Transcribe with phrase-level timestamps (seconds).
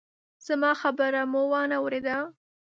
[0.45, 2.17] زما خبره مو وانه ورېده!